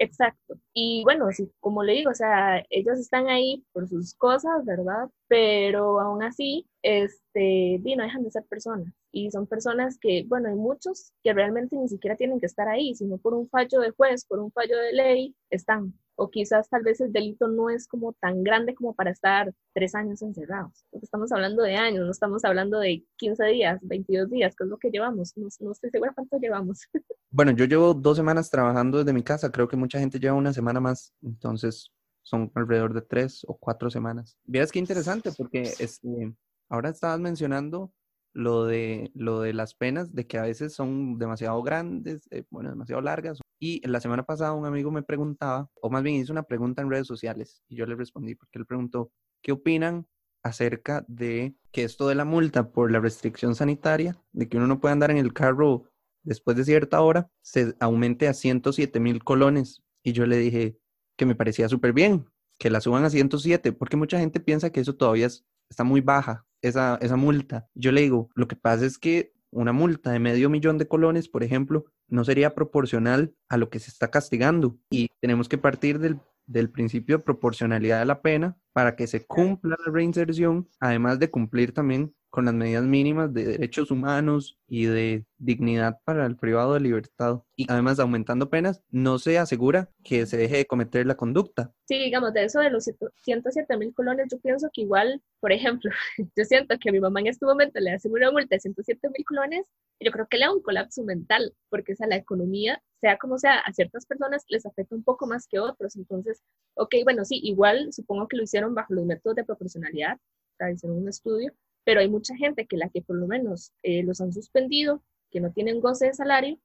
[0.00, 0.54] Exacto.
[0.72, 5.10] Y bueno, sí, como le digo, o sea, ellos están ahí por sus cosas, ¿verdad?
[5.28, 8.94] Pero aún así, este, no dejan de ser personas.
[9.12, 12.94] Y son personas que, bueno, hay muchos que realmente ni siquiera tienen que estar ahí,
[12.94, 16.82] sino por un fallo de juez, por un fallo de ley, están o quizás tal
[16.82, 20.84] vez el delito no es como tan grande como para estar tres años encerrados.
[20.92, 24.76] estamos hablando de años, no estamos hablando de 15 días, 22 días, que es lo
[24.76, 25.32] que llevamos.
[25.36, 26.80] No, no estoy segura cuánto llevamos.
[27.32, 30.52] Bueno, yo llevo dos semanas trabajando desde mi casa, creo que mucha gente lleva una
[30.52, 34.36] semana más, entonces son alrededor de tres o cuatro semanas.
[34.44, 36.34] Vieras qué interesante, porque este,
[36.68, 37.92] ahora estabas mencionando
[38.32, 42.70] lo de, lo de las penas, de que a veces son demasiado grandes, eh, bueno,
[42.70, 43.40] demasiado largas.
[43.58, 46.90] Y la semana pasada un amigo me preguntaba, o más bien hizo una pregunta en
[46.90, 49.10] redes sociales, y yo le respondí porque él preguntó,
[49.42, 50.06] ¿qué opinan
[50.42, 54.80] acerca de que esto de la multa por la restricción sanitaria, de que uno no
[54.80, 55.84] puede andar en el carro
[56.22, 59.82] después de cierta hora, se aumente a 107 mil colones?
[60.02, 60.78] Y yo le dije
[61.16, 62.26] que me parecía súper bien,
[62.58, 66.46] que la suban a 107, porque mucha gente piensa que eso todavía está muy baja,
[66.62, 67.68] esa, esa multa.
[67.74, 71.28] Yo le digo, lo que pasa es que una multa de medio millón de colones,
[71.28, 74.78] por ejemplo, no sería proporcional a lo que se está castigando.
[74.90, 79.26] Y tenemos que partir del, del principio de proporcionalidad de la pena para que se
[79.26, 84.86] cumpla la reinserción, además de cumplir también con las medidas mínimas de derechos humanos y
[84.86, 87.42] de dignidad para el privado de libertad.
[87.56, 91.74] Y además, aumentando penas, no se asegura que se deje de cometer la conducta.
[91.86, 92.88] Sí, digamos, de eso de los
[93.24, 95.90] 107 mil colones, yo pienso que igual, por ejemplo,
[96.36, 99.08] yo siento que a mi mamá en este momento le hace una multa de 107
[99.08, 99.66] mil colones,
[99.98, 103.38] y yo creo que le da un colapso mental, porque esa la economía, sea como
[103.38, 105.96] sea, a ciertas personas les afecta un poco más que otros.
[105.96, 106.42] Entonces,
[106.74, 110.70] ok, bueno, sí, igual supongo que lo hicieron bajo los métodos de proporcionalidad, o sea,
[110.70, 111.52] hicieron un estudio,
[111.84, 115.40] pero hay mucha gente que la que por lo menos eh, los han suspendido, que
[115.40, 116.58] no tienen goce de salario,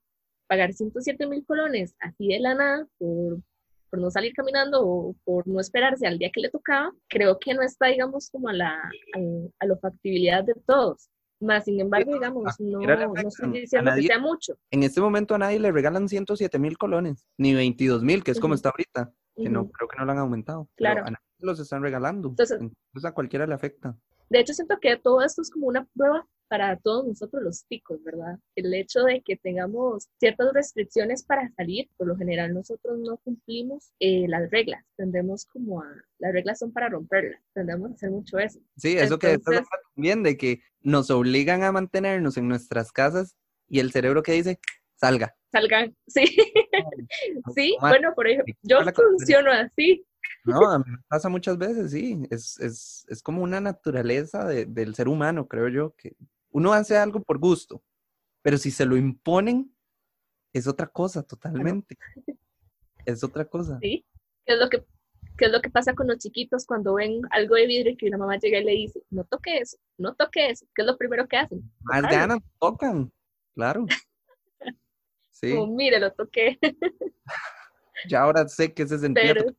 [0.47, 3.39] pagar 107 mil colones así de la nada por,
[3.89, 7.53] por, no salir caminando o por no esperarse al día que le tocaba, creo que
[7.53, 8.91] no está, digamos, como a la,
[9.59, 11.09] a, la factibilidad de todos.
[11.41, 14.57] Más, sin embargo, digamos, no, no estoy diciendo que sea mucho.
[14.71, 18.39] En este momento a nadie le regalan 107 mil colones, ni 22 mil, que es
[18.39, 20.69] como está ahorita, que no, creo que no lo han aumentado.
[20.75, 21.01] Claro.
[21.01, 22.29] a nadie los están regalando.
[22.29, 23.97] Entonces, Entonces a cualquiera le afecta.
[24.29, 28.03] De hecho, siento que todo esto es como una prueba para todos nosotros los ticos,
[28.03, 28.37] ¿verdad?
[28.55, 33.91] El hecho de que tengamos ciertas restricciones para salir, por lo general nosotros no cumplimos
[33.99, 35.87] eh, las reglas, tendemos como a,
[36.19, 38.59] las reglas son para romperlas, tendemos a hacer mucho eso.
[38.77, 43.35] Sí, eso que estás también, de que nos obligan a mantenernos en nuestras casas
[43.67, 44.59] y el cerebro que dice,
[44.95, 45.35] salga.
[45.51, 46.25] Salgan, sí.
[47.55, 50.05] sí, bueno, por ejemplo, yo funciono así.
[50.45, 52.21] No, a mí me pasa muchas veces, sí.
[52.29, 56.15] Es, es, es como una naturaleza de, del ser humano, creo yo, que
[56.51, 57.83] uno hace algo por gusto,
[58.41, 59.75] pero si se lo imponen,
[60.53, 61.97] es otra cosa totalmente.
[63.05, 63.77] Es otra cosa.
[63.81, 64.05] Sí,
[64.45, 64.85] ¿Qué es lo que
[65.37, 68.07] ¿Qué es lo que pasa con los chiquitos cuando ven algo de vidrio y que
[68.07, 70.65] una mamá llega y le dice, no toque eso, no toque eso?
[70.73, 71.69] ¿Qué es lo primero que hacen?
[71.81, 73.11] Más ganas, tocan,
[73.53, 73.85] claro.
[75.31, 75.53] Sí.
[75.53, 76.57] Como, mire, lo toqué.
[78.09, 79.53] ya ahora sé que se sentía Pero-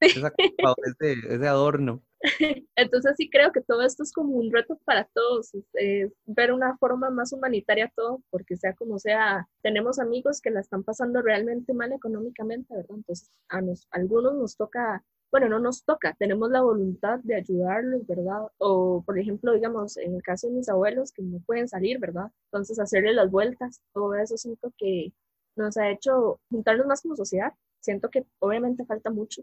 [0.00, 2.02] ese, ese adorno.
[2.76, 6.52] Entonces sí creo que todo esto es como un reto para todos, es, es ver
[6.52, 11.22] una forma más humanitaria todo, porque sea como sea, tenemos amigos que la están pasando
[11.22, 12.96] realmente mal económicamente, ¿verdad?
[12.96, 17.36] Entonces a, nos, a algunos nos toca, bueno, no nos toca, tenemos la voluntad de
[17.36, 18.46] ayudarlos, ¿verdad?
[18.58, 22.30] O por ejemplo, digamos, en el caso de mis abuelos que no pueden salir, ¿verdad?
[22.46, 25.12] Entonces hacerle las vueltas, todo eso siento que
[25.56, 27.52] nos ha hecho juntarnos más como sociedad.
[27.80, 29.42] Siento que obviamente falta mucho,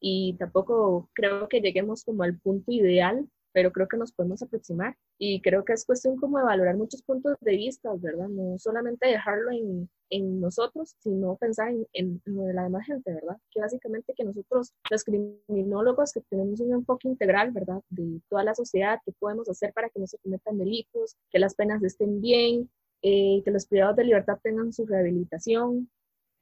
[0.00, 4.96] y tampoco creo que lleguemos como al punto ideal, pero creo que nos podemos aproximar
[5.18, 8.28] y creo que es cuestión como de valorar muchos puntos de vista, ¿verdad?
[8.28, 13.36] No solamente dejarlo en, en nosotros, sino pensar en, en, en la demás gente, ¿verdad?
[13.50, 17.82] Que básicamente que nosotros, los criminólogos, que tenemos un enfoque integral, ¿verdad?
[17.88, 21.54] De toda la sociedad, qué podemos hacer para que no se cometan delitos, que las
[21.54, 22.70] penas estén bien,
[23.02, 25.90] eh, que los privados de libertad tengan su rehabilitación,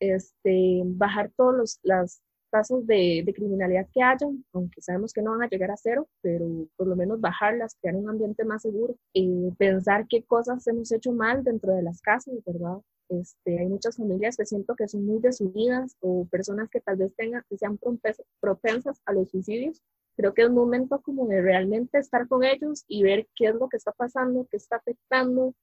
[0.01, 5.33] este, bajar todos los, las casos de, de, criminalidad que hayan, aunque sabemos que no
[5.33, 8.97] van a llegar a cero, pero por lo menos bajarlas, crear un ambiente más seguro,
[9.15, 12.79] eh, pensar qué cosas hemos hecho mal dentro de las casas, ¿verdad?
[13.09, 17.15] Este, hay muchas familias que siento que son muy desunidas o personas que tal vez
[17.17, 17.79] tengan, que sean
[18.41, 19.83] propensas a los suicidios.
[20.17, 23.55] Creo que es un momento como de realmente estar con ellos y ver qué es
[23.55, 25.55] lo que está pasando, qué está afectando,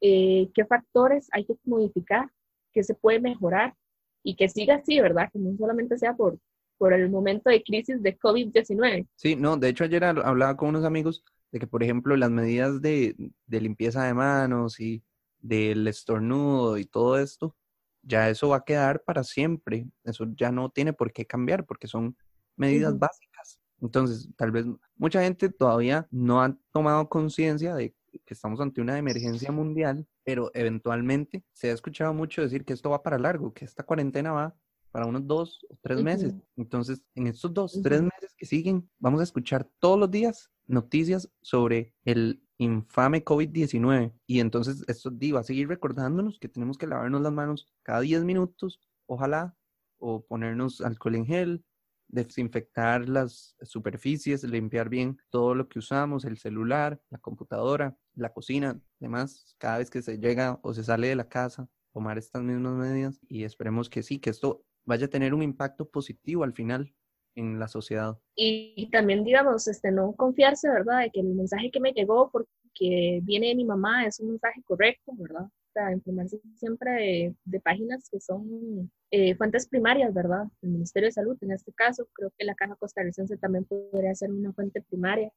[0.00, 2.28] eh, qué factores hay que modificar,
[2.72, 3.74] qué se puede mejorar
[4.22, 5.30] y que siga así, ¿verdad?
[5.32, 6.38] Que no solamente sea por,
[6.78, 9.06] por el momento de crisis de COVID-19.
[9.16, 12.80] Sí, no, de hecho ayer hablaba con unos amigos de que, por ejemplo, las medidas
[12.80, 13.14] de,
[13.46, 15.02] de limpieza de manos y
[15.40, 17.56] del estornudo y todo esto,
[18.02, 19.86] ya eso va a quedar para siempre.
[20.04, 22.16] Eso ya no tiene por qué cambiar porque son
[22.56, 23.00] medidas uh -huh.
[23.00, 23.60] básicas.
[23.80, 27.94] Entonces, tal vez mucha gente todavía no ha tomado conciencia de
[28.24, 32.90] que estamos ante una emergencia mundial, pero eventualmente se ha escuchado mucho decir que esto
[32.90, 34.56] va para largo, que esta cuarentena va
[34.90, 36.04] para unos dos o tres uh -huh.
[36.04, 36.34] meses.
[36.56, 37.82] Entonces, en estos dos, uh -huh.
[37.82, 44.12] tres meses que siguen, vamos a escuchar todos los días noticias sobre el infame COVID-19.
[44.26, 48.24] Y entonces esto va a seguir recordándonos que tenemos que lavarnos las manos cada 10
[48.24, 49.56] minutos, ojalá,
[49.98, 51.64] o ponernos alcohol en gel,
[52.10, 58.80] desinfectar las superficies, limpiar bien todo lo que usamos, el celular, la computadora, la cocina,
[58.98, 62.74] demás, cada vez que se llega o se sale de la casa, tomar estas mismas
[62.74, 66.92] medidas y esperemos que sí, que esto vaya a tener un impacto positivo al final
[67.36, 68.18] en la sociedad.
[68.34, 72.30] Y, y también, digamos, este, no confiarse, ¿verdad?, de que el mensaje que me llegó
[72.30, 75.46] porque viene de mi mamá es un mensaje correcto, ¿verdad?
[75.72, 80.44] Sea, informarse siempre de, de páginas que son eh, fuentes primarias, ¿verdad?
[80.62, 84.32] El Ministerio de Salud, en este caso, creo que la Caja Costarricense también podría ser
[84.32, 85.32] una fuente primaria,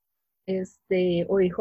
[0.47, 1.53] este, OIJ,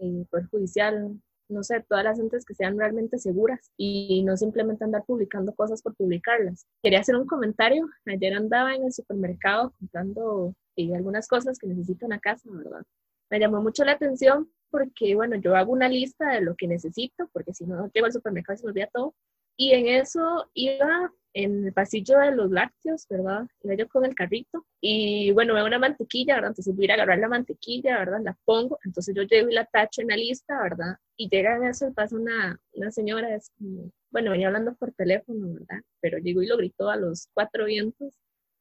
[0.00, 1.16] eh, Poder Judicial,
[1.48, 5.80] no sé, todas las entes que sean realmente seguras y no simplemente andar publicando cosas
[5.80, 6.66] por publicarlas.
[6.82, 7.88] Quería hacer un comentario.
[8.06, 12.82] Ayer andaba en el supermercado comprando eh, algunas cosas que necesito en la casa, ¿verdad?
[13.30, 17.28] Me llamó mucho la atención porque, bueno, yo hago una lista de lo que necesito,
[17.32, 19.14] porque si no llego al supermercado y se me olvida todo.
[19.56, 23.46] Y en eso iba en el pasillo de los lácteos, ¿verdad?
[23.62, 26.50] Iba yo con el carrito y bueno, veo una mantequilla, ¿verdad?
[26.50, 28.20] Entonces voy a agarrar la mantequilla, ¿verdad?
[28.22, 30.96] La pongo, entonces yo llego y la tacho en la lista, ¿verdad?
[31.16, 34.92] Y llega en eso y pasa una, una señora, es como, bueno, venía hablando por
[34.92, 35.82] teléfono, ¿verdad?
[36.00, 38.14] Pero llegó y lo gritó a los cuatro vientos.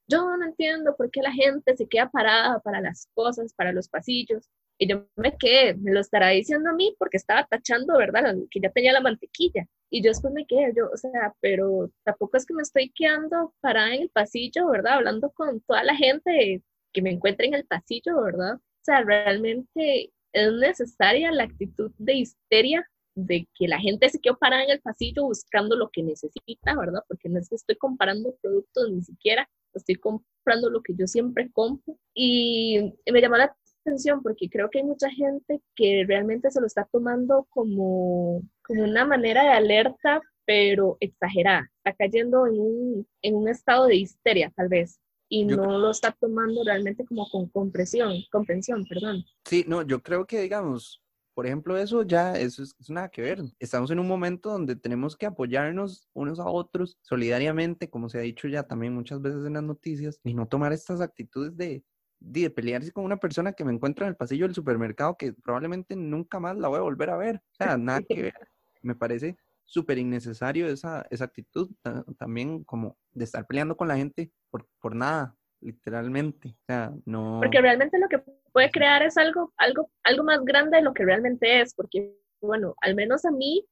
[0.08, 3.90] Yo no entiendo por qué la gente se queda parada para las cosas, para los
[3.90, 4.50] pasillos.
[4.78, 8.36] Y yo me quedé, me lo estará diciendo a mí porque estaba tachando, ¿verdad?
[8.52, 9.66] Que ya tenía la mantequilla.
[9.90, 13.54] Y yo después me quedé, yo, o sea, pero tampoco es que me estoy quedando
[13.62, 14.96] parada en el pasillo, ¿verdad?
[14.96, 16.62] Hablando con toda la gente
[16.94, 18.56] que me encuentre en el pasillo, ¿verdad?
[18.56, 24.38] O sea, realmente es necesaria la actitud de histeria de que la gente se quedó
[24.38, 27.02] parada en el pasillo buscando lo que necesita, ¿verdad?
[27.08, 31.52] Porque no es que estoy comparando productos ni siquiera, estoy comprando lo que yo siempre
[31.52, 31.98] compro.
[32.14, 36.68] Y me llamó la atención porque creo que hay mucha gente que realmente se lo
[36.68, 41.72] está tomando como, como una manera de alerta, pero exagerada.
[41.78, 45.00] Está cayendo en un, en un estado de histeria, tal vez.
[45.28, 49.26] Y yo no lo está tomando realmente como con comprensión, comprensión, perdón.
[49.44, 51.02] Sí, no, yo creo que, digamos,
[51.36, 53.40] por ejemplo, eso ya, eso es, es, nada que ver.
[53.60, 58.22] Estamos en un momento donde tenemos que apoyarnos unos a otros solidariamente, como se ha
[58.22, 61.84] dicho ya también muchas veces en las noticias, y no tomar estas actitudes de,
[62.22, 65.98] de pelearse con una persona que me encuentra en el pasillo del supermercado que probablemente
[65.98, 67.36] nunca más la voy a volver a ver.
[67.36, 68.34] O sea, nada que ver.
[68.82, 71.70] Me parece súper innecesario esa, esa actitud
[72.18, 76.50] también como de estar peleando con la gente por, por nada, literalmente.
[76.50, 77.40] O sea, no...
[77.42, 78.24] Porque realmente lo que
[78.56, 82.74] puede crear es algo, algo, algo más grande de lo que realmente es, porque, bueno,
[82.82, 83.66] al menos a mí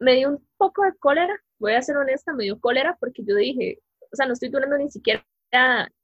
[0.00, 3.36] me dio un poco de cólera, voy a ser honesta, me dio cólera porque yo
[3.36, 3.78] dije,
[4.12, 5.24] o sea, no estoy durando ni siquiera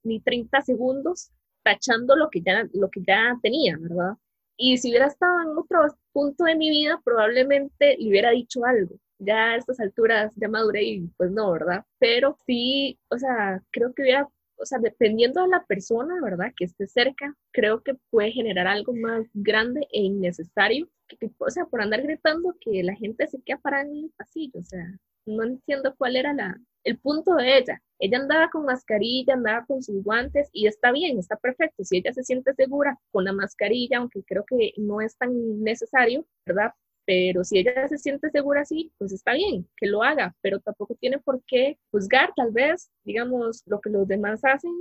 [0.05, 1.33] ni 30 segundos
[1.65, 4.13] tachando lo que ya, lo que ya tenía, ¿verdad?
[4.57, 5.81] Y si hubiera estado en otro
[6.13, 8.95] punto de mi vida, probablemente le hubiera dicho algo.
[9.19, 11.85] Ya a estas alturas ya maduré y pues no, ¿verdad?
[11.99, 16.53] Pero sí, o sea, creo que hubiera, o sea, dependiendo de la persona, ¿verdad?
[16.57, 20.89] Que esté cerca, creo que puede generar algo más grande e innecesario.
[21.09, 24.61] Que, o sea, por andar gritando que la gente se queda parada en el pasillo,
[24.61, 24.85] o sea,
[25.27, 27.83] no entiendo cuál era la, el punto de ella.
[27.99, 31.85] Ella andaba con mascarilla, andaba con sus guantes y está bien, está perfecto.
[31.85, 36.27] Si ella se siente segura con la mascarilla, aunque creo que no es tan necesario,
[36.47, 36.73] ¿verdad?
[37.07, 40.95] Pero si ella se siente segura así, pues está bien, que lo haga, pero tampoco
[40.95, 44.73] tiene por qué juzgar tal vez, digamos, lo que los demás hacen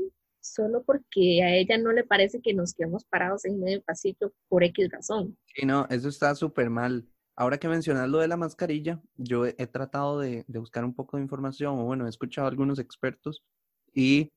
[0.44, 4.64] solo porque a ella no le parece que nos quedemos parados en medio pasillo por
[4.64, 5.38] X razón.
[5.46, 7.08] Sí, no, eso está súper mal.
[7.36, 11.24] Ahora que mencionas lo de la mascarilla, yo he, tratado de, buscar un poco de
[11.24, 13.44] información, o bueno, he escuchado a algunos expertos
[13.94, 14.32] y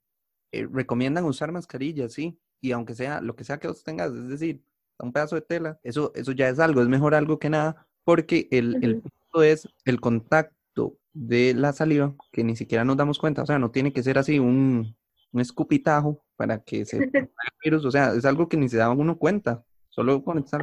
[0.53, 4.28] eh, recomiendan usar mascarilla, sí, y aunque sea lo que sea que vos tengas, es
[4.28, 4.62] decir,
[5.05, 8.49] un pedazo de tela, eso, eso ya es algo, es mejor algo que nada, porque
[8.51, 13.42] el, el punto es el contacto de la saliva, que ni siquiera nos damos cuenta,
[13.42, 14.97] o sea, no tiene que ser así un,
[15.32, 17.30] un escupitajo para que se el
[17.64, 20.62] virus, o sea, es algo que ni se da uno cuenta, solo con estar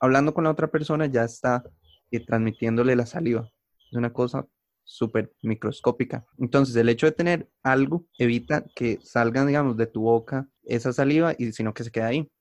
[0.00, 1.62] hablando con la otra persona ya está
[2.10, 3.48] eh, transmitiéndole la saliva.
[3.90, 4.46] Es una cosa
[4.84, 6.26] súper microscópica.
[6.38, 11.34] Entonces, el hecho de tener algo evita que salgan, digamos, de tu boca esa saliva
[11.38, 12.32] y sino que se quede ahí.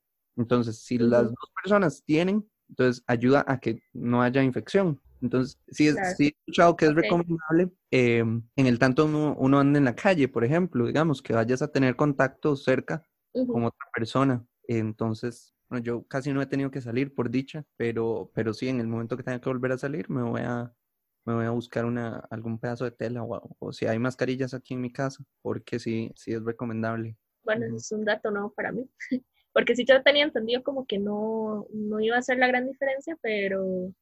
[0.41, 4.99] Entonces, si las dos personas tienen, entonces ayuda a que no haya infección.
[5.21, 9.85] Entonces, sí, he escuchado que es recomendable em, en el tanto uno, uno anda en
[9.85, 14.43] la calle, por ejemplo, digamos, que vayas a tener contacto cerca con otra persona.
[14.63, 18.79] Entonces, bueno, yo casi no he tenido que salir por dicha, pero, pero sí, en
[18.79, 20.73] el momento que tenga que volver a salir, me voy a,
[21.25, 24.81] me voy a buscar una, algún pedazo de tela o, si hay mascarillas aquí en
[24.81, 27.15] mi casa, porque sí, sí es recomendable.
[27.43, 28.89] Bueno, es un dato nuevo para mí,
[29.53, 33.17] porque sí yo tenía entendido como que no, no iba a ser la gran diferencia,
[33.21, 33.93] pero,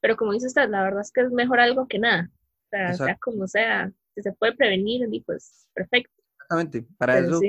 [0.00, 2.30] pero como dice usted, la verdad es que es mejor algo que nada.
[2.66, 6.12] O sea, sea como sea, si se puede prevenir, pues perfecto.
[6.34, 7.40] Exactamente, para eso,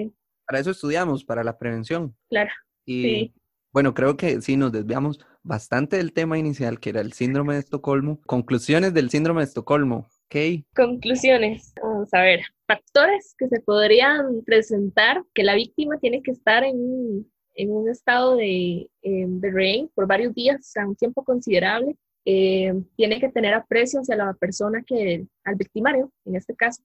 [0.46, 2.16] para eso estudiamos, para la prevención.
[2.30, 2.52] Claro.
[2.86, 3.34] Y, sí.
[3.76, 7.60] Bueno, creo que sí nos desviamos bastante del tema inicial, que era el síndrome de
[7.60, 8.22] Estocolmo.
[8.26, 10.08] Conclusiones del síndrome de Estocolmo.
[10.26, 10.64] ¿ok?
[10.74, 11.74] Conclusiones.
[11.82, 12.42] Vamos a ver.
[12.68, 17.90] Factores que se podrían presentar que la víctima tiene que estar en un, en un
[17.90, 21.96] estado de, eh, de por varios días, o sea, un tiempo considerable.
[22.26, 26.84] Eh, tiene que tener aprecio hacia la persona que, al victimario, en este caso.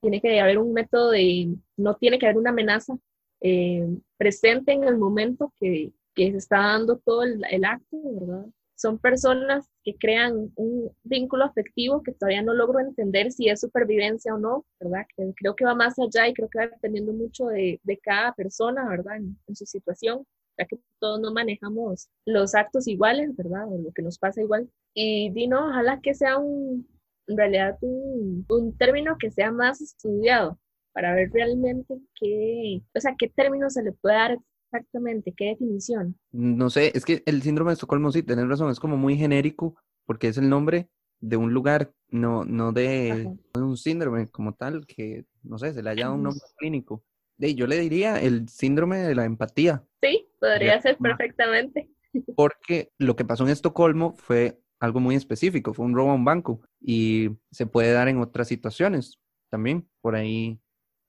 [0.00, 2.96] Tiene que haber un método de, no tiene que haber una amenaza
[3.40, 3.86] eh,
[4.16, 8.46] presente en el momento que, que se está dando todo el, acto, ¿verdad?
[8.76, 14.34] Son personas que crean un vínculo afectivo que todavía no logro entender si es supervivencia
[14.34, 15.06] o no, ¿verdad?
[15.36, 18.88] creo que va más allá y creo que va dependiendo mucho de, de cada persona,
[18.88, 19.16] ¿verdad?
[19.16, 20.26] En, su situación,
[20.58, 23.68] ya que todos no manejamos los actos iguales, ¿verdad?
[23.68, 24.68] O lo que nos pasa igual.
[24.94, 26.88] Y Dino, ojalá que sea un,
[27.28, 30.58] en realidad un, un término que sea más estudiado
[30.92, 34.38] para ver realmente qué, o sea, qué término se le puede dar
[34.74, 36.18] Exactamente, ¿qué definición?
[36.32, 39.76] No sé, es que el síndrome de Estocolmo, sí, tenés razón, es como muy genérico
[40.04, 40.88] porque es el nombre
[41.20, 45.90] de un lugar, no, no de, un síndrome como tal, que, no sé, se le
[45.90, 47.04] haya dado un nombre clínico.
[47.36, 49.84] De, yo le diría el síndrome de la empatía.
[50.02, 51.88] Sí, podría ser perfectamente.
[52.36, 56.24] Porque lo que pasó en Estocolmo fue algo muy específico, fue un robo a un
[56.24, 59.20] banco y se puede dar en otras situaciones
[59.50, 59.88] también.
[60.00, 60.60] Por ahí,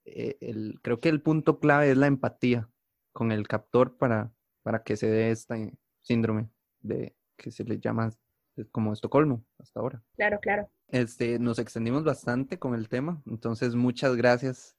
[0.05, 2.69] eh, el, creo que el punto clave es la empatía
[3.15, 6.49] con el captor para, para que se dé este síndrome
[6.81, 8.11] de que se le llama
[8.71, 10.03] como Estocolmo hasta ahora.
[10.17, 10.69] Claro, claro.
[10.89, 14.75] Este, nos extendimos bastante con el tema, entonces muchas gracias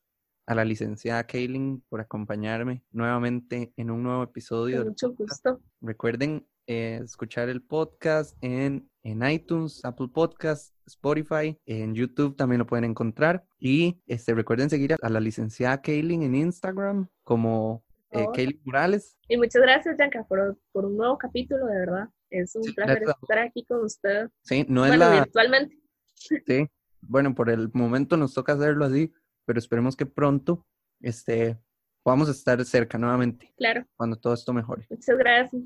[0.47, 4.79] a la licenciada Kaylin por acompañarme nuevamente en un nuevo episodio.
[4.79, 5.61] Con mucho gusto.
[5.81, 12.67] Recuerden eh, escuchar el podcast en, en iTunes, Apple Podcast, Spotify, en YouTube también lo
[12.67, 13.47] pueden encontrar.
[13.59, 17.86] Y este, recuerden seguir a la licenciada Kaylin en Instagram como
[18.19, 19.17] eh, Morales.
[19.29, 22.09] Y muchas gracias, Yanka, por, por, un nuevo capítulo, de verdad.
[22.31, 24.29] Es un placer estar aquí con usted.
[24.43, 25.79] Sí, no es bueno, virtualmente.
[26.15, 26.69] Sí,
[27.01, 29.13] bueno, por el momento nos toca hacerlo así,
[29.45, 30.67] pero esperemos que pronto
[31.01, 31.59] este,
[32.03, 33.53] podamos estar cerca nuevamente.
[33.57, 33.87] Claro.
[33.97, 34.87] Cuando todo esto mejore.
[34.91, 35.63] Muchas gracias.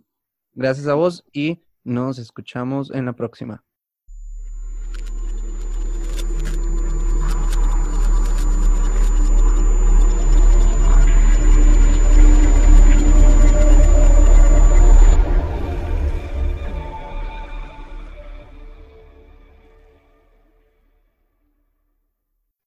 [0.53, 3.65] Gracias a vos y nos escuchamos en la próxima.